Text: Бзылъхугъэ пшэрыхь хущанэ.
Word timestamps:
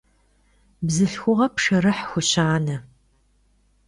Бзылъхугъэ 0.85 1.47
пшэрыхь 1.55 2.03
хущанэ. 2.11 2.77